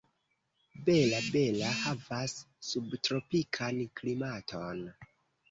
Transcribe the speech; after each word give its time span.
Bela-Bela 0.87 1.69
havas 1.81 2.33
subtropikan 2.71 3.83
klimaton. 4.01 4.83